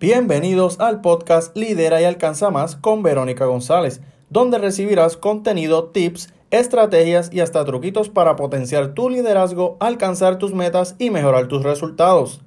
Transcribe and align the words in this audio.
Bienvenidos 0.00 0.80
al 0.80 1.00
podcast 1.00 1.56
Lidera 1.56 2.00
y 2.00 2.04
Alcanza 2.04 2.50
Más 2.50 2.74
con 2.74 3.04
Verónica 3.04 3.46
González, 3.46 4.00
donde 4.28 4.58
recibirás 4.58 5.16
contenido, 5.16 5.84
tips, 5.84 6.34
estrategias 6.50 7.30
y 7.32 7.38
hasta 7.38 7.64
truquitos 7.64 8.08
para 8.08 8.34
potenciar 8.34 8.94
tu 8.94 9.08
liderazgo, 9.08 9.76
alcanzar 9.78 10.38
tus 10.38 10.52
metas 10.52 10.96
y 10.98 11.10
mejorar 11.10 11.46
tus 11.46 11.62
resultados. 11.62 12.42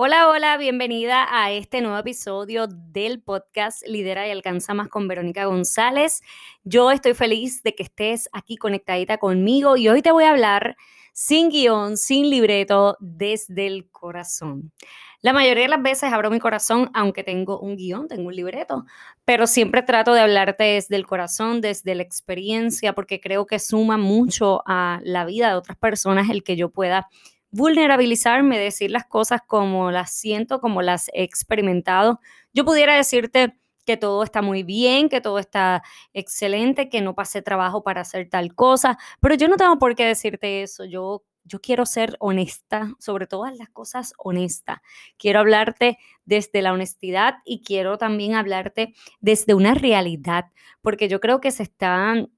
Hola, 0.00 0.28
hola, 0.28 0.56
bienvenida 0.58 1.26
a 1.28 1.50
este 1.50 1.80
nuevo 1.80 1.98
episodio 1.98 2.68
del 2.68 3.20
podcast 3.20 3.84
Lidera 3.84 4.28
y 4.28 4.30
Alcanza 4.30 4.72
Más 4.72 4.86
con 4.86 5.08
Verónica 5.08 5.46
González. 5.46 6.22
Yo 6.62 6.92
estoy 6.92 7.14
feliz 7.14 7.64
de 7.64 7.74
que 7.74 7.82
estés 7.82 8.28
aquí 8.32 8.56
conectadita 8.56 9.18
conmigo 9.18 9.76
y 9.76 9.88
hoy 9.88 10.00
te 10.00 10.12
voy 10.12 10.22
a 10.22 10.30
hablar 10.30 10.76
sin 11.12 11.48
guion, 11.48 11.96
sin 11.96 12.30
libreto, 12.30 12.96
desde 13.00 13.66
el 13.66 13.90
corazón. 13.90 14.70
La 15.20 15.32
mayoría 15.32 15.64
de 15.64 15.70
las 15.70 15.82
veces 15.82 16.12
abro 16.12 16.30
mi 16.30 16.38
corazón, 16.38 16.92
aunque 16.94 17.24
tengo 17.24 17.58
un 17.58 17.74
guion, 17.74 18.06
tengo 18.06 18.28
un 18.28 18.36
libreto, 18.36 18.84
pero 19.24 19.48
siempre 19.48 19.82
trato 19.82 20.14
de 20.14 20.20
hablarte 20.20 20.62
desde 20.62 20.94
el 20.94 21.08
corazón, 21.08 21.60
desde 21.60 21.96
la 21.96 22.04
experiencia, 22.04 22.92
porque 22.92 23.20
creo 23.20 23.46
que 23.46 23.58
suma 23.58 23.96
mucho 23.96 24.62
a 24.64 25.00
la 25.02 25.24
vida 25.24 25.48
de 25.48 25.56
otras 25.56 25.76
personas 25.76 26.30
el 26.30 26.44
que 26.44 26.54
yo 26.54 26.70
pueda 26.70 27.08
vulnerabilizarme, 27.50 28.58
decir 28.58 28.90
las 28.90 29.06
cosas 29.06 29.40
como 29.46 29.90
las 29.90 30.12
siento, 30.12 30.60
como 30.60 30.82
las 30.82 31.08
he 31.14 31.22
experimentado. 31.22 32.20
Yo 32.52 32.64
pudiera 32.64 32.96
decirte 32.96 33.58
que 33.86 33.96
todo 33.96 34.22
está 34.22 34.42
muy 34.42 34.62
bien, 34.62 35.08
que 35.08 35.20
todo 35.20 35.38
está 35.38 35.82
excelente, 36.12 36.88
que 36.90 37.00
no 37.00 37.14
pasé 37.14 37.40
trabajo 37.42 37.82
para 37.82 38.02
hacer 38.02 38.28
tal 38.28 38.54
cosa, 38.54 38.98
pero 39.20 39.34
yo 39.34 39.48
no 39.48 39.56
tengo 39.56 39.78
por 39.78 39.94
qué 39.94 40.04
decirte 40.04 40.62
eso. 40.62 40.84
Yo 40.84 41.24
yo 41.48 41.60
quiero 41.60 41.86
ser 41.86 42.16
honesta, 42.20 42.94
sobre 42.98 43.26
todas 43.26 43.56
las 43.56 43.68
cosas 43.70 44.12
honesta. 44.18 44.82
Quiero 45.16 45.40
hablarte 45.40 45.98
desde 46.24 46.62
la 46.62 46.72
honestidad 46.72 47.38
y 47.44 47.62
quiero 47.62 47.98
también 47.98 48.34
hablarte 48.34 48.94
desde 49.20 49.54
una 49.54 49.74
realidad, 49.74 50.46
porque 50.82 51.08
yo 51.08 51.20
creo 51.20 51.40
que 51.40 51.50
se 51.50 51.64
están 51.64 52.30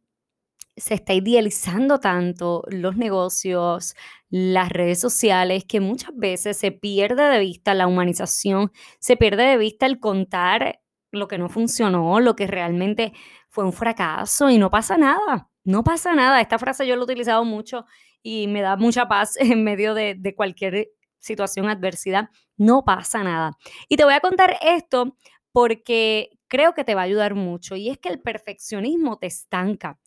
se 0.80 0.94
está 0.94 1.12
idealizando 1.14 2.00
tanto 2.00 2.64
los 2.68 2.96
negocios, 2.96 3.94
las 4.30 4.70
redes 4.70 4.98
sociales, 4.98 5.64
que 5.64 5.80
muchas 5.80 6.10
veces 6.16 6.56
se 6.56 6.72
pierde 6.72 7.22
de 7.24 7.38
vista 7.38 7.74
la 7.74 7.86
humanización, 7.86 8.72
se 8.98 9.16
pierde 9.16 9.44
de 9.44 9.58
vista 9.58 9.86
el 9.86 10.00
contar 10.00 10.80
lo 11.12 11.28
que 11.28 11.38
no 11.38 11.48
funcionó, 11.48 12.20
lo 12.20 12.36
que 12.36 12.46
realmente 12.46 13.12
fue 13.48 13.64
un 13.64 13.72
fracaso 13.72 14.48
y 14.48 14.58
no 14.58 14.70
pasa 14.70 14.96
nada, 14.96 15.50
no 15.64 15.84
pasa 15.84 16.14
nada. 16.14 16.40
Esta 16.40 16.58
frase 16.58 16.86
yo 16.86 16.96
la 16.96 17.02
he 17.02 17.04
utilizado 17.04 17.44
mucho 17.44 17.84
y 18.22 18.46
me 18.46 18.62
da 18.62 18.76
mucha 18.76 19.08
paz 19.08 19.36
en 19.38 19.64
medio 19.64 19.94
de, 19.94 20.34
cualquier 20.36 20.88
situación, 21.18 21.68
adversidad, 21.68 22.30
no 22.56 22.84
pasa 22.84 23.22
nada. 23.22 23.52
Y 23.88 23.96
te 23.96 24.04
voy 24.04 24.14
a 24.14 24.20
contar 24.20 24.56
esto 24.62 25.16
porque 25.52 26.30
creo 26.48 26.74
que 26.74 26.84
te 26.84 26.94
va 26.94 27.02
a 27.02 27.04
ayudar 27.04 27.34
mucho 27.34 27.76
y 27.76 27.90
es 27.90 27.98
que 27.98 28.08
el 28.08 28.20
perfeccionismo 28.20 29.18
te 29.18 29.26
estanca. 29.26 29.98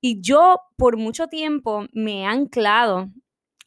Y 0.00 0.20
yo 0.20 0.60
por 0.76 0.96
mucho 0.96 1.28
tiempo 1.28 1.86
me 1.92 2.22
he 2.22 2.24
anclado, 2.26 3.10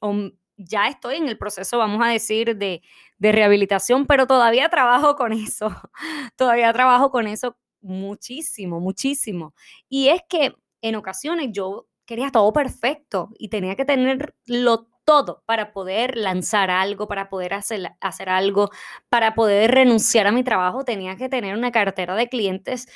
o 0.02 0.14
ya 0.58 0.88
estoy 0.88 1.18
en 1.18 1.28
el 1.28 1.38
proceso, 1.38 1.78
vamos 1.78 2.02
a 2.06 2.10
decir, 2.10 2.58
de, 2.58 2.82
de 3.18 3.32
rehabilitación, 3.32 4.06
pero 4.06 4.28
todavía 4.28 4.70
trabajo 4.70 5.16
con 5.16 5.34
eso, 5.34 5.70
todavía 6.36 6.72
trabajo 6.74 7.12
con 7.12 7.28
eso 7.28 7.58
muchísimo, 7.82 8.80
muchísimo. 8.80 9.54
Y 9.90 10.10
es 10.10 10.22
que 10.28 10.54
en 10.82 10.96
ocasiones 10.96 11.50
yo 11.52 11.88
quería 12.06 12.32
todo 12.32 12.52
perfecto 12.54 13.30
y 13.38 13.50
tenía 13.50 13.76
que 13.76 13.86
tenerlo 13.86 14.88
todo 15.06 15.44
para 15.46 15.72
poder 15.72 16.18
lanzar 16.18 16.72
algo, 16.72 17.08
para 17.08 17.30
poder 17.30 17.54
hacer, 17.54 17.92
hacer 18.02 18.30
algo, 18.30 18.72
para 19.10 19.36
poder 19.36 19.72
renunciar 19.72 20.28
a 20.28 20.32
mi 20.32 20.44
trabajo, 20.44 20.84
tenía 20.84 21.16
que 21.16 21.30
tener 21.30 21.56
una 21.56 21.72
cartera 21.72 22.16
de 22.16 22.28
clientes 22.28 22.88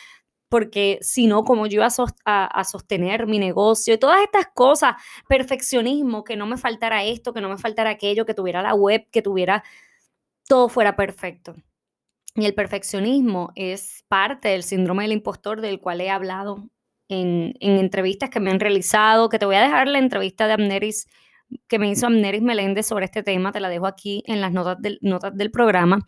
porque 0.49 0.97
si 1.01 1.27
no, 1.27 1.43
como 1.43 1.67
yo 1.67 1.81
iba 1.81 1.87
a, 2.25 2.63
sostener 2.63 3.27
mi 3.27 3.37
negocio 3.37 3.93
y 3.93 3.99
todas 3.99 4.21
estas 4.23 4.47
cosas, 4.53 4.95
perfeccionismo, 5.27 6.23
que 6.23 6.35
no 6.35 6.47
me 6.47 6.57
faltara 6.57 7.03
esto, 7.03 7.33
que 7.33 7.41
no 7.41 7.49
me 7.49 7.57
faltara 7.57 7.91
aquello, 7.91 8.25
que 8.25 8.33
tuviera 8.33 8.63
la 8.63 8.73
web, 8.73 9.07
que 9.11 9.21
tuviera 9.21 9.63
todo 10.47 10.67
fuera 10.67 10.95
perfecto. 10.95 11.55
Y 12.35 12.45
el 12.45 12.55
perfeccionismo 12.55 13.51
es 13.55 14.03
parte 14.07 14.49
del 14.49 14.63
síndrome 14.63 15.03
del 15.03 15.13
impostor 15.13 15.61
del 15.61 15.79
cual 15.79 16.01
he 16.01 16.09
hablado 16.09 16.67
en, 17.09 17.53
en 17.59 17.77
entrevistas 17.77 18.31
que 18.31 18.39
me 18.39 18.49
han 18.49 18.59
realizado, 18.59 19.29
que 19.29 19.37
te 19.37 19.45
voy 19.45 19.55
a 19.55 19.61
dejar 19.61 19.87
la 19.87 19.99
entrevista 19.99 20.47
de 20.47 20.53
Amneris 20.53 21.07
que 21.67 21.79
me 21.79 21.89
hizo 21.89 22.07
Amneris 22.07 22.41
Meléndez 22.41 22.87
sobre 22.87 23.05
este 23.05 23.23
tema, 23.23 23.51
te 23.51 23.59
la 23.59 23.69
dejo 23.69 23.87
aquí 23.87 24.23
en 24.27 24.41
las 24.41 24.51
notas 24.51 24.81
del, 24.81 24.99
notas 25.01 25.35
del 25.35 25.51
programa. 25.51 26.05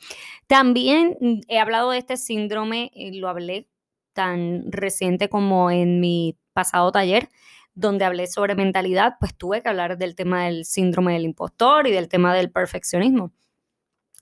También 0.48 1.18
mm, 1.20 1.42
he 1.48 1.60
hablado 1.60 1.92
de 1.92 1.98
este 1.98 2.18
síndrome, 2.18 2.92
y 2.94 3.20
lo 3.20 3.30
hablé 3.30 3.68
tan 4.14 4.72
reciente 4.72 5.30
como 5.30 5.72
en 5.72 6.00
mi 6.00 6.38
pasado 6.54 6.92
taller, 6.92 7.30
donde 7.74 8.06
hablé 8.06 8.28
sobre 8.28 8.56
mentalidad, 8.56 9.16
pues 9.20 9.36
tuve 9.36 9.62
que 9.62 9.70
hablar 9.70 9.98
del 9.98 10.16
tema 10.16 10.46
del 10.46 10.66
síndrome 10.66 11.14
del 11.14 11.24
impostor 11.24 11.88
y 11.88 11.92
del 11.92 12.10
tema 12.10 12.34
del 12.34 12.52
perfeccionismo. 12.52 13.32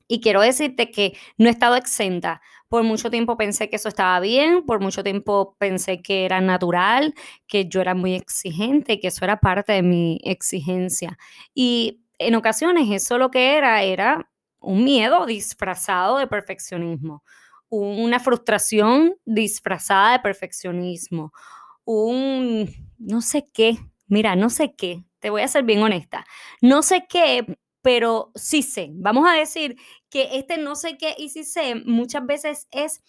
Y 0.07 0.21
quiero 0.21 0.41
decirte 0.41 0.91
que 0.91 1.15
no 1.37 1.47
he 1.47 1.51
estado 1.51 1.75
exenta. 1.75 2.41
Por 2.69 2.83
mucho 2.83 3.09
tiempo 3.09 3.35
pensé 3.35 3.67
que 3.69 3.77
eso 3.77 3.89
estaba 3.89 4.19
bien, 4.19 4.63
por 4.63 4.79
mucho 4.79 5.03
tiempo 5.03 5.55
pensé 5.57 6.01
que 6.03 6.23
era 6.25 6.39
natural, 6.39 7.15
que 7.47 7.67
yo 7.67 7.81
era 7.81 7.95
muy 7.95 8.13
exigente, 8.13 8.99
que 8.99 9.07
eso 9.07 9.25
era 9.25 9.39
parte 9.39 9.73
de 9.73 9.81
mi 9.81 10.19
exigencia. 10.23 11.17
Y 11.55 12.03
en 12.19 12.35
ocasiones 12.35 12.87
eso 12.91 13.17
lo 13.17 13.31
que 13.31 13.57
era 13.57 13.81
era 13.81 14.29
un 14.59 14.83
miedo 14.83 15.25
disfrazado 15.25 16.17
de 16.19 16.27
perfeccionismo, 16.27 17.23
una 17.69 18.19
frustración 18.19 19.15
disfrazada 19.25 20.13
de 20.13 20.19
perfeccionismo, 20.19 21.31
un 21.85 22.69
no 22.99 23.21
sé 23.21 23.47
qué, 23.51 23.77
mira, 24.07 24.35
no 24.35 24.49
sé 24.51 24.75
qué, 24.75 25.05
te 25.19 25.29
voy 25.31 25.41
a 25.41 25.47
ser 25.47 25.63
bien 25.63 25.81
honesta, 25.81 26.25
no 26.61 26.83
sé 26.83 27.05
qué, 27.09 27.57
pero 27.81 28.31
sí 28.35 28.63
sé. 28.63 28.89
Vamos 28.93 29.27
a 29.29 29.33
decir 29.33 29.77
que 30.09 30.37
este 30.37 30.57
no 30.57 30.75
sé 30.75 30.97
qué 30.97 31.15
y 31.17 31.29
sí 31.29 31.43
sé 31.43 31.75
muchas 31.75 32.25
veces 32.25 32.67
es 32.71 33.03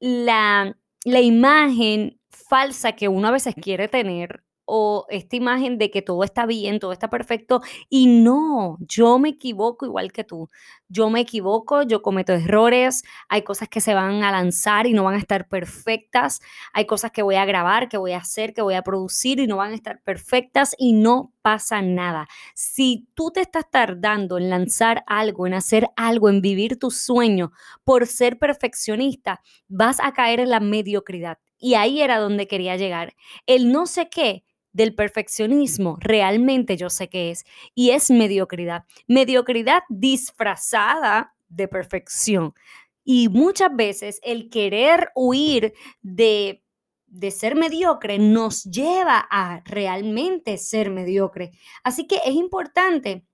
la, 0.00 0.76
la 1.04 1.20
imagen 1.20 2.20
falsa 2.30 2.92
que 2.92 3.08
uno 3.08 3.28
a 3.28 3.32
veces 3.32 3.54
quiere 3.60 3.88
tener 3.88 4.44
o 4.66 5.06
esta 5.08 5.36
imagen 5.36 5.78
de 5.78 5.90
que 5.90 6.02
todo 6.02 6.24
está 6.24 6.44
bien, 6.44 6.80
todo 6.80 6.92
está 6.92 7.08
perfecto 7.08 7.62
y 7.88 8.06
no, 8.06 8.76
yo 8.80 9.18
me 9.18 9.30
equivoco 9.30 9.86
igual 9.86 10.12
que 10.12 10.24
tú. 10.24 10.50
Yo 10.88 11.08
me 11.10 11.20
equivoco, 11.20 11.82
yo 11.82 12.02
cometo 12.02 12.32
errores, 12.32 13.02
hay 13.28 13.42
cosas 13.42 13.68
que 13.68 13.80
se 13.80 13.94
van 13.94 14.22
a 14.22 14.30
lanzar 14.30 14.86
y 14.86 14.92
no 14.92 15.04
van 15.04 15.14
a 15.14 15.18
estar 15.18 15.48
perfectas, 15.48 16.40
hay 16.72 16.86
cosas 16.86 17.10
que 17.10 17.22
voy 17.22 17.36
a 17.36 17.44
grabar, 17.44 17.88
que 17.88 17.96
voy 17.96 18.12
a 18.12 18.18
hacer, 18.18 18.54
que 18.54 18.62
voy 18.62 18.74
a 18.74 18.82
producir 18.82 19.40
y 19.40 19.46
no 19.46 19.56
van 19.56 19.72
a 19.72 19.74
estar 19.74 20.00
perfectas 20.02 20.74
y 20.78 20.92
no 20.92 21.32
pasa 21.42 21.80
nada. 21.80 22.28
Si 22.54 23.08
tú 23.14 23.30
te 23.30 23.40
estás 23.40 23.70
tardando 23.70 24.38
en 24.38 24.50
lanzar 24.50 25.04
algo, 25.06 25.46
en 25.46 25.54
hacer 25.54 25.88
algo, 25.96 26.28
en 26.28 26.40
vivir 26.40 26.78
tu 26.78 26.90
sueño 26.90 27.52
por 27.84 28.06
ser 28.06 28.38
perfeccionista, 28.38 29.40
vas 29.68 30.00
a 30.00 30.12
caer 30.12 30.40
en 30.40 30.50
la 30.50 30.60
mediocridad. 30.60 31.38
Y 31.58 31.74
ahí 31.74 32.00
era 32.00 32.18
donde 32.18 32.48
quería 32.48 32.76
llegar. 32.76 33.14
El 33.46 33.72
no 33.72 33.86
sé 33.86 34.08
qué 34.08 34.44
del 34.76 34.94
perfeccionismo 34.94 35.96
realmente 36.00 36.76
yo 36.76 36.90
sé 36.90 37.08
qué 37.08 37.30
es 37.30 37.44
y 37.74 37.90
es 37.90 38.10
mediocridad. 38.10 38.84
Mediocridad 39.08 39.82
disfrazada 39.88 41.34
de 41.48 41.66
perfección. 41.66 42.54
Y 43.02 43.30
muchas 43.30 43.74
veces 43.74 44.20
el 44.22 44.50
querer 44.50 45.08
huir 45.14 45.72
de, 46.02 46.62
de 47.06 47.30
ser 47.30 47.54
mediocre 47.56 48.18
nos 48.18 48.64
lleva 48.64 49.26
a 49.30 49.62
realmente 49.64 50.58
ser 50.58 50.90
mediocre. 50.90 51.52
Así 51.82 52.06
que 52.06 52.16
es 52.26 52.34
importante 52.34 53.24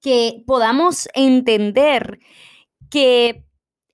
que 0.00 0.42
podamos 0.48 1.08
entender 1.14 2.18
que 2.90 3.44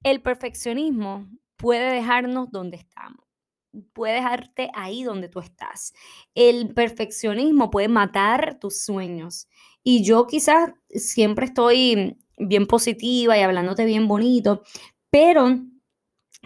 el 0.05 0.23
perfeccionismo 0.23 1.29
puede 1.57 1.93
dejarnos 1.93 2.51
donde 2.51 2.79
estamos 2.79 3.22
puede 3.93 4.15
dejarte 4.15 4.71
ahí 4.75 5.03
donde 5.03 5.29
tú 5.29 5.41
estás. 5.41 5.95
El 6.35 6.75
perfeccionismo 6.75 7.71
puede 7.71 7.89
matar 7.89 8.59
tus 8.61 8.83
sueños. 8.83 9.49
Y 9.83 10.05
yo 10.05 10.27
quizás 10.27 10.73
siempre 10.91 11.47
estoy 11.47 12.19
bien 12.39 12.67
positiva 12.67 13.37
y 13.37 13.43
hablándote 13.43 13.85
bien 13.85 14.09
bonito, 14.09 14.63
pero, 15.11 15.59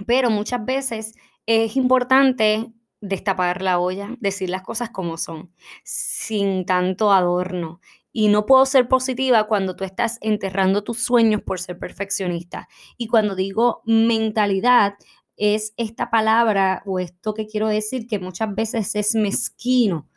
pero 0.06 0.30
muchas 0.30 0.64
veces 0.64 1.14
es 1.46 1.76
importante 1.76 2.72
destapar 3.00 3.62
la 3.62 3.78
olla, 3.78 4.16
decir 4.20 4.50
las 4.50 4.62
cosas 4.62 4.90
como 4.90 5.16
son, 5.16 5.52
sin 5.84 6.64
tanto 6.64 7.12
adorno. 7.12 7.80
Y 8.12 8.28
no 8.28 8.46
puedo 8.46 8.64
ser 8.64 8.88
positiva 8.88 9.46
cuando 9.46 9.76
tú 9.76 9.84
estás 9.84 10.18
enterrando 10.22 10.82
tus 10.82 11.04
sueños 11.04 11.42
por 11.42 11.60
ser 11.60 11.78
perfeccionista. 11.78 12.66
Y 12.96 13.08
cuando 13.08 13.36
digo 13.36 13.82
mentalidad, 13.84 14.94
es 15.36 15.74
esta 15.76 16.10
palabra 16.10 16.82
o 16.86 16.98
esto 16.98 17.34
que 17.34 17.46
quiero 17.46 17.68
decir 17.68 18.06
que 18.06 18.18
muchas 18.18 18.54
veces 18.54 18.94
es 18.94 19.14
mezquino. 19.14 20.08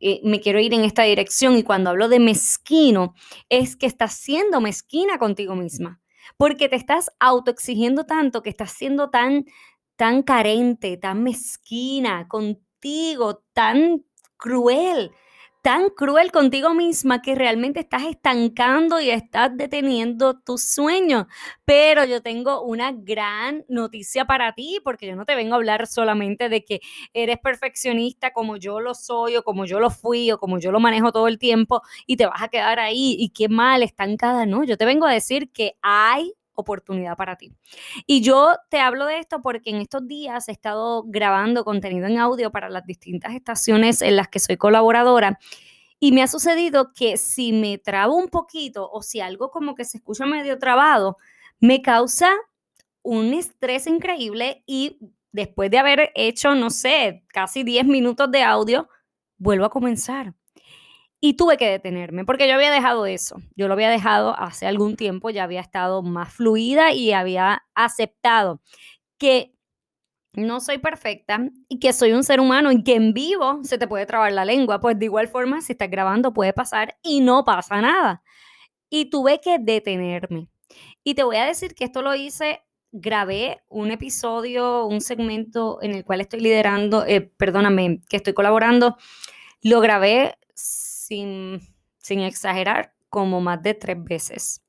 Eh, 0.00 0.20
me 0.24 0.40
quiero 0.40 0.60
ir 0.60 0.72
en 0.72 0.82
esta 0.82 1.02
dirección 1.02 1.56
y 1.56 1.62
cuando 1.62 1.90
hablo 1.90 2.08
de 2.08 2.20
mezquino 2.20 3.14
es 3.48 3.76
que 3.76 3.86
estás 3.86 4.14
siendo 4.14 4.60
mezquina 4.60 5.18
contigo 5.18 5.54
misma, 5.54 6.00
porque 6.38 6.68
te 6.68 6.76
estás 6.76 7.10
autoexigiendo 7.20 8.06
tanto 8.06 8.42
que 8.42 8.50
estás 8.50 8.72
siendo 8.72 9.10
tan 9.10 9.44
tan 9.96 10.22
carente, 10.22 10.96
tan 10.96 11.22
mezquina 11.22 12.26
contigo, 12.26 13.44
tan 13.52 14.06
cruel, 14.38 15.12
tan 15.62 15.90
cruel 15.90 16.32
contigo 16.32 16.74
misma 16.74 17.22
que 17.22 17.34
realmente 17.34 17.80
estás 17.80 18.04
estancando 18.04 19.00
y 19.00 19.10
estás 19.10 19.50
deteniendo 19.56 20.38
tus 20.38 20.62
sueños. 20.64 21.26
Pero 21.64 22.04
yo 22.04 22.22
tengo 22.22 22.62
una 22.62 22.92
gran 22.92 23.64
noticia 23.68 24.24
para 24.24 24.52
ti, 24.54 24.80
porque 24.82 25.06
yo 25.06 25.16
no 25.16 25.24
te 25.24 25.34
vengo 25.34 25.54
a 25.54 25.56
hablar 25.56 25.86
solamente 25.86 26.48
de 26.48 26.64
que 26.64 26.80
eres 27.12 27.38
perfeccionista 27.38 28.32
como 28.32 28.56
yo 28.56 28.80
lo 28.80 28.94
soy 28.94 29.36
o 29.36 29.42
como 29.42 29.66
yo 29.66 29.80
lo 29.80 29.90
fui 29.90 30.30
o 30.30 30.38
como 30.38 30.58
yo 30.58 30.72
lo 30.72 30.80
manejo 30.80 31.12
todo 31.12 31.28
el 31.28 31.38
tiempo 31.38 31.82
y 32.06 32.16
te 32.16 32.26
vas 32.26 32.42
a 32.42 32.48
quedar 32.48 32.78
ahí 32.78 33.16
y 33.18 33.30
qué 33.30 33.48
mal, 33.48 33.82
estancada. 33.82 34.46
No, 34.46 34.64
yo 34.64 34.76
te 34.76 34.84
vengo 34.84 35.06
a 35.06 35.12
decir 35.12 35.50
que 35.52 35.74
hay 35.82 36.32
oportunidad 36.60 37.16
para 37.16 37.36
ti. 37.36 37.52
Y 38.06 38.20
yo 38.22 38.56
te 38.68 38.80
hablo 38.80 39.06
de 39.06 39.18
esto 39.18 39.42
porque 39.42 39.70
en 39.70 39.76
estos 39.76 40.06
días 40.06 40.48
he 40.48 40.52
estado 40.52 41.04
grabando 41.06 41.64
contenido 41.64 42.06
en 42.06 42.18
audio 42.18 42.50
para 42.50 42.68
las 42.68 42.86
distintas 42.86 43.34
estaciones 43.34 44.02
en 44.02 44.16
las 44.16 44.28
que 44.28 44.38
soy 44.38 44.56
colaboradora. 44.56 45.38
Y 45.98 46.12
me 46.12 46.22
ha 46.22 46.28
sucedido 46.28 46.92
que 46.94 47.16
si 47.16 47.52
me 47.52 47.76
trabo 47.78 48.16
un 48.16 48.28
poquito 48.28 48.90
o 48.90 49.02
si 49.02 49.20
algo 49.20 49.50
como 49.50 49.74
que 49.74 49.84
se 49.84 49.98
escucha 49.98 50.24
medio 50.24 50.58
trabado, 50.58 51.18
me 51.60 51.82
causa 51.82 52.30
un 53.02 53.34
estrés 53.34 53.86
increíble 53.86 54.62
y 54.66 54.98
después 55.32 55.70
de 55.70 55.78
haber 55.78 56.10
hecho, 56.14 56.54
no 56.54 56.70
sé, 56.70 57.24
casi 57.28 57.62
10 57.62 57.86
minutos 57.86 58.30
de 58.30 58.42
audio, 58.42 58.88
vuelvo 59.38 59.66
a 59.66 59.70
comenzar. 59.70 60.34
Y 61.22 61.34
tuve 61.34 61.58
que 61.58 61.70
detenerme, 61.70 62.24
porque 62.24 62.48
yo 62.48 62.54
había 62.54 62.70
dejado 62.70 63.04
eso. 63.04 63.36
Yo 63.54 63.68
lo 63.68 63.74
había 63.74 63.90
dejado 63.90 64.34
hace 64.38 64.66
algún 64.66 64.96
tiempo, 64.96 65.28
ya 65.28 65.44
había 65.44 65.60
estado 65.60 66.02
más 66.02 66.32
fluida 66.32 66.92
y 66.92 67.12
había 67.12 67.64
aceptado 67.74 68.62
que 69.18 69.52
no 70.32 70.60
soy 70.60 70.78
perfecta 70.78 71.48
y 71.68 71.78
que 71.78 71.92
soy 71.92 72.12
un 72.12 72.24
ser 72.24 72.40
humano 72.40 72.70
y 72.72 72.82
que 72.84 72.94
en 72.94 73.12
vivo 73.12 73.60
se 73.64 73.78
te 73.78 73.88
puede 73.88 74.06
trabar 74.06 74.32
la 74.32 74.44
lengua. 74.44 74.80
Pues 74.80 74.98
de 74.98 75.06
igual 75.06 75.28
forma, 75.28 75.60
si 75.60 75.72
estás 75.72 75.90
grabando 75.90 76.32
puede 76.32 76.52
pasar 76.52 76.96
y 77.02 77.20
no 77.20 77.44
pasa 77.44 77.80
nada. 77.80 78.22
Y 78.88 79.10
tuve 79.10 79.40
que 79.40 79.58
detenerme. 79.58 80.48
Y 81.04 81.14
te 81.14 81.24
voy 81.24 81.36
a 81.36 81.46
decir 81.46 81.74
que 81.74 81.84
esto 81.84 82.02
lo 82.02 82.14
hice, 82.14 82.62
grabé 82.92 83.62
un 83.68 83.90
episodio, 83.90 84.86
un 84.86 85.00
segmento 85.00 85.78
en 85.82 85.94
el 85.94 86.04
cual 86.04 86.20
estoy 86.20 86.40
liderando, 86.40 87.04
eh, 87.06 87.20
perdóname, 87.20 88.00
que 88.08 88.16
estoy 88.16 88.32
colaborando. 88.32 88.96
Lo 89.62 89.80
grabé 89.80 90.36
sin, 91.10 92.22
exagerar, 92.22 92.94
como 93.08 93.40
más 93.40 93.62
de 93.62 93.74
tres 93.74 94.02
veces. 94.02 94.64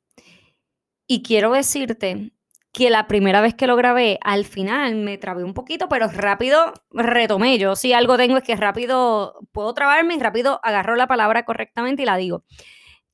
Y 1.06 1.22
quiero 1.22 1.52
decirte 1.52 2.32
que 2.74 2.90
la 2.90 3.08
primera 3.08 3.42
vez 3.42 3.54
que 3.54 3.68
lo 3.68 3.76
grabé, 3.76 4.18
al 4.24 4.46
final 4.46 4.96
me 4.96 5.18
trabé 5.18 5.44
un 5.44 5.54
poquito, 5.54 5.88
pero 5.88 6.08
rápido 6.08 6.74
retomé. 6.90 7.60
Yo 7.60 7.76
si 7.76 7.94
algo 7.94 8.18
tengo 8.18 8.38
es 8.38 8.44
que 8.44 8.56
rápido 8.56 9.40
puedo 9.52 9.74
trabarme 9.74 10.16
y 10.16 10.20
rápido 10.20 10.60
agarro 10.64 10.96
la 10.96 11.08
palabra 11.08 11.46
correctamente 11.46 12.04
y 12.04 12.06
la 12.06 12.18
digo. 12.18 12.44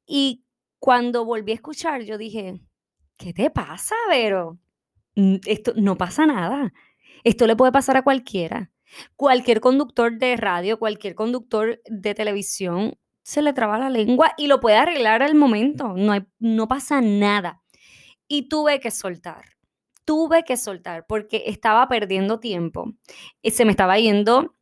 Y 0.05 0.45
cuando 0.79 1.25
volví 1.25 1.51
a 1.51 1.55
escuchar, 1.55 2.03
yo 2.03 2.17
dije, 2.17 2.61
¿qué 3.17 3.33
te 3.33 3.49
pasa, 3.49 3.95
Vero? 4.09 4.57
Mm, 5.15 5.37
esto 5.47 5.73
no 5.75 5.97
pasa 5.97 6.25
nada. 6.25 6.71
Esto 7.23 7.47
le 7.47 7.55
puede 7.55 7.71
pasar 7.71 7.97
a 7.97 8.03
cualquiera. 8.03 8.71
Cualquier 9.17 9.59
conductor 9.59 10.17
de 10.17 10.37
radio, 10.37 10.79
cualquier 10.79 11.15
conductor 11.15 11.81
de 11.89 12.13
televisión 12.13 12.97
se 13.27 13.41
le 13.41 13.51
traba 13.51 13.77
la 13.77 13.89
lengua 13.89 14.33
y 14.37 14.47
lo 14.47 14.61
puede 14.61 14.77
arreglar 14.77 15.21
al 15.21 15.35
momento, 15.35 15.95
no, 15.97 16.13
no 16.39 16.67
pasa 16.69 17.01
nada. 17.01 17.61
Y 18.25 18.47
tuve 18.47 18.79
que 18.79 18.89
soltar, 18.89 19.43
tuve 20.05 20.45
que 20.45 20.55
soltar 20.55 21.05
porque 21.05 21.43
estaba 21.47 21.89
perdiendo 21.89 22.39
tiempo. 22.39 22.93
Y 23.41 23.51
se 23.51 23.65
me 23.65 23.71
estaba 23.71 23.99
yendo 23.99 24.55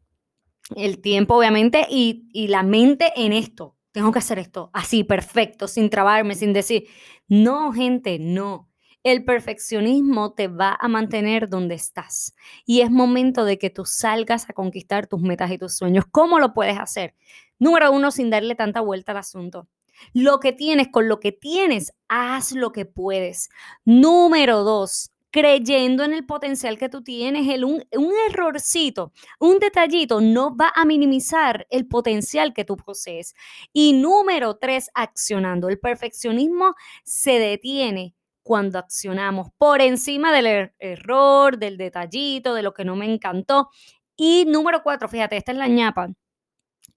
el 0.76 1.00
tiempo, 1.00 1.38
obviamente, 1.38 1.86
y, 1.92 2.28
y 2.34 2.48
la 2.48 2.64
mente 2.64 3.14
en 3.16 3.34
esto. 3.34 3.78
Tengo 3.92 4.12
que 4.12 4.18
hacer 4.18 4.40
esto 4.40 4.72
así, 4.74 5.04
perfecto, 5.04 5.68
sin 5.68 5.92
trabarme, 5.92 6.34
sin 6.34 6.52
decir, 6.52 6.88
no, 7.28 7.72
gente, 7.72 8.18
no. 8.18 8.72
El 9.04 9.24
perfeccionismo 9.24 10.34
te 10.34 10.48
va 10.48 10.76
a 10.82 10.88
mantener 10.88 11.50
donde 11.50 11.76
estás 11.76 12.34
y 12.66 12.82
es 12.82 12.90
momento 12.90 13.46
de 13.46 13.60
que 13.60 13.70
tú 13.70 13.86
salgas 13.86 14.50
a 14.50 14.54
conquistar 14.54 15.06
tus 15.06 15.22
metas 15.22 15.52
y 15.52 15.60
tus 15.60 15.78
sueños. 15.78 16.06
¿Cómo 16.10 16.40
lo 16.40 16.56
puedes 16.56 16.80
hacer? 16.80 17.14
Número 17.60 17.92
uno, 17.92 18.12
sin 18.12 18.30
darle 18.30 18.56
tanta 18.56 18.82
vuelta 18.82 19.12
al 19.12 19.20
asunto. 19.20 19.68
Lo 20.14 20.40
que 20.40 20.54
tienes, 20.54 20.90
con 20.90 21.08
lo 21.08 21.20
que 21.20 21.32
tienes, 21.32 21.94
haz 22.08 22.52
lo 22.52 22.72
que 22.72 22.86
puedes. 22.86 23.50
Número 23.86 24.64
dos, 24.64 25.12
creyendo 25.36 26.06
en 26.06 26.14
el 26.14 26.26
potencial 26.26 26.78
que 26.78 26.88
tú 26.88 27.04
tienes, 27.04 27.50
el, 27.50 27.66
un, 27.66 27.84
errorcito, 28.30 29.12
un 29.38 29.60
detallito 29.60 30.22
no 30.22 30.56
va 30.56 30.72
a 30.74 30.86
minimizar 30.86 31.68
el 31.70 31.88
potencial 31.88 32.54
que 32.54 32.64
tú 32.64 32.78
posees. 32.78 33.36
Y 33.74 33.92
número 33.94 34.56
tres, 34.56 34.90
accionando. 34.94 35.68
El 35.68 35.78
perfeccionismo 35.78 36.76
se 37.04 37.40
detiene 37.40 38.16
cuando 38.44 38.80
accionamos 38.80 39.50
por 39.58 39.82
encima 39.82 40.32
del 40.32 40.46
er, 40.46 40.76
error, 40.80 41.58
del 41.58 41.76
detallito, 41.76 42.54
de 42.54 42.62
lo 42.62 42.74
que 42.74 42.86
no 42.86 42.96
me 42.96 43.12
encantó. 43.12 43.70
Y 44.16 44.46
número 44.48 44.84
cuatro, 44.84 45.10
fíjate, 45.10 45.36
esta 45.36 45.52
es 45.52 45.58
la 45.58 45.68
ñapa, 45.68 46.10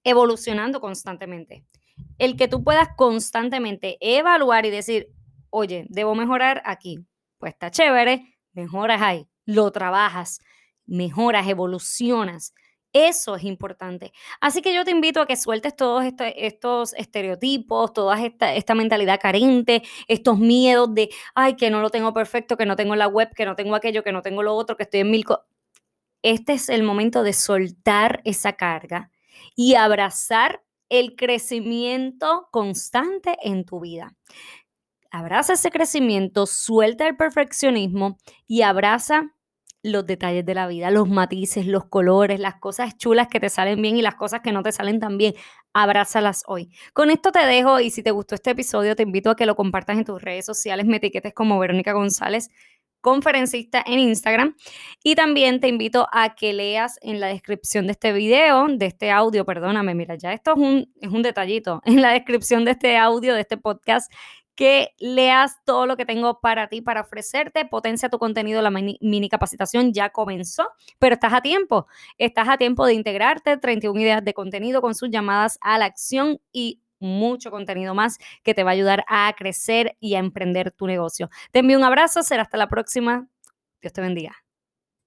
evolucionando 0.05 0.81
constantemente. 0.81 1.65
El 2.19 2.37
que 2.37 2.49
tú 2.49 2.65
puedas 2.65 2.89
constantemente 2.97 3.99
evaluar 4.01 4.67
y 4.67 4.71
decir, 4.71 5.09
oye, 5.51 5.87
debo 5.89 6.15
mejorar 6.15 6.63
aquí. 6.65 6.99
Pues 7.39 7.53
está 7.53 7.71
chévere, 7.71 8.37
mejoras 8.53 9.01
ahí, 9.03 9.29
lo 9.47 9.71
trabajas, 9.71 10.41
mejoras, 10.87 11.47
evolucionas. 11.47 12.55
Eso 12.93 13.37
es 13.37 13.45
importante. 13.45 14.13
Así 14.41 14.63
que 14.63 14.75
yo 14.75 14.85
te 14.85 14.91
invito 14.91 15.21
a 15.21 15.27
que 15.27 15.37
sueltes 15.37 15.77
todos 15.77 16.05
estos 16.37 16.95
estereotipos, 16.95 17.93
toda 17.93 18.25
esta, 18.25 18.55
esta, 18.55 18.75
mentalidad 18.75 19.21
carente, 19.21 19.83
estos 20.09 20.39
miedos 20.39 20.95
de, 20.95 21.11
ay, 21.35 21.55
que 21.55 21.71
no 21.71 21.83
lo 21.83 21.91
tengo 21.91 22.15
perfecto, 22.15 22.57
que 22.57 22.65
no 22.65 22.77
tengo 22.77 22.97
la 22.97 23.07
web, 23.07 23.29
que 23.35 23.45
no 23.45 23.55
tengo 23.57 23.75
aquello, 23.75 24.03
que 24.03 24.13
no 24.13 24.23
tengo 24.23 24.43
lo 24.43 24.55
otro, 24.55 24.77
que 24.77 24.85
estoy 24.85 25.01
en 25.01 25.11
mil 25.11 25.25
cosas. 25.25 25.45
Este 26.23 26.55
es 26.55 26.69
el 26.69 26.83
momento 26.83 27.23
de 27.23 27.33
soltar 27.35 28.23
esa 28.25 28.55
carga 28.55 29.11
y 29.59 29.75
abrazar 29.75 30.63
el 30.89 31.17
crecimiento 31.17 32.47
constante 32.53 33.37
en 33.43 33.65
tu 33.65 33.81
vida. 33.81 34.15
Abraza 35.11 35.55
ese 35.55 35.73
crecimiento, 35.73 36.47
suelta 36.47 37.09
el 37.09 37.17
perfeccionismo 37.17 38.19
y 38.47 38.63
abraza 38.63 39.35
los 39.83 40.07
detalles 40.07 40.47
de 40.47 40.55
la 40.55 40.69
vida, 40.69 40.93
los 40.93 41.09
matices, 41.09 41.67
los 41.67 41.87
colores, 41.87 42.39
las 42.39 42.61
cosas 42.61 42.97
chulas 42.99 43.27
que 43.27 43.41
te 43.41 43.49
salen 43.49 43.83
bien 43.83 43.97
y 43.97 44.03
las 44.03 44.15
cosas 44.15 44.43
que 44.43 44.53
no 44.53 44.63
te 44.63 44.71
salen 44.71 45.01
tan 45.01 45.19
bien. 45.19 45.35
Abrázalas 45.73 46.45
hoy. 46.47 46.71
Con 46.93 47.11
esto 47.11 47.33
te 47.33 47.45
dejo 47.45 47.81
y 47.81 47.91
si 47.91 48.05
te 48.05 48.13
gustó 48.13 48.37
este 48.37 48.51
episodio 48.51 48.95
te 48.95 49.03
invito 49.03 49.31
a 49.31 49.35
que 49.35 49.45
lo 49.45 49.57
compartas 49.57 49.99
en 49.99 50.05
tus 50.05 50.23
redes 50.23 50.47
sociales, 50.47 50.87
me 50.87 50.99
etiquetes 50.99 51.35
como 51.35 51.59
Verónica 51.59 51.95
González 51.95 52.49
conferencista 53.01 53.83
en 53.87 53.99
Instagram 53.99 54.57
y 55.03 55.15
también 55.15 55.61
te 55.61 55.69
invito 55.69 56.07
a 56.13 56.35
que 56.35 56.53
leas 56.53 56.99
en 57.03 57.21
la 57.21 57.29
descripción 57.29 57.87
de 57.87 57.93
este 57.93 58.13
video, 58.13 58.67
de 58.69 58.87
este 58.87 59.11
audio, 59.11 59.45
perdóname, 59.45 59.95
mira, 59.95 60.17
ya 60.17 60.33
esto 60.33 60.53
es 60.53 60.59
un, 60.59 60.93
es 61.01 61.11
un 61.11 61.23
detallito, 61.23 61.81
en 61.85 62.03
la 62.03 62.13
descripción 62.13 62.65
de 62.65 62.73
este 62.73 62.97
audio, 62.97 63.35
de 63.35 63.41
este 63.41 63.57
podcast, 63.57 64.13
que 64.59 64.89
leas 64.99 65.65
todo 65.65 65.87
lo 65.87 65.97
que 65.97 66.05
tengo 66.05 66.41
para 66.41 66.67
ti, 66.67 66.81
para 66.81 67.03
ofrecerte. 67.03 67.65
Potencia 67.65 68.09
tu 68.09 68.19
contenido, 68.19 68.61
la 68.61 68.73
mini, 68.73 69.29
capacitación 69.29 69.93
ya 69.93 70.11
comenzó, 70.11 70.67
pero 70.99 71.15
estás 71.15 71.33
a 71.33 71.43
tiempo. 71.43 71.87
Estás 72.19 72.49
a 72.49 72.59
tiempo 72.59 72.85
de 72.85 72.95
integrarte, 72.95 73.57
31 73.57 74.01
ideas 74.01 74.25
de 74.25 74.35
contenido 74.35 74.81
con 74.81 74.97
sus 74.97 75.11
llamadas 75.11 75.59
a 75.61 75.79
la 75.79 75.85
acción 75.85 76.41
y 76.51 76.81
mucho 77.01 77.51
contenido 77.51 77.95
más 77.95 78.19
que 78.43 78.55
te 78.55 78.65
va 78.65 78.71
a 78.71 78.75
ayudar 78.75 79.05
a 79.09 79.33
crecer 79.37 79.97
y 80.01 80.15
a 80.15 80.19
emprender 80.19 80.73
tu 80.73 80.87
negocio. 80.87 81.31
Te 81.53 81.61
envío 81.61 81.79
un 81.79 81.85
abrazo, 81.85 82.23
será 82.23 82.43
hasta 82.43 82.57
la 82.57 82.69
próxima. 82.69 83.29
Dios 83.81 83.93
te 83.93 84.01
bendiga. 84.01 84.48